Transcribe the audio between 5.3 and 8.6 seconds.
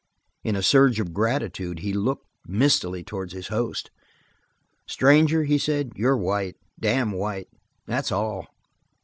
he said, "you're white. Damned white. That's all.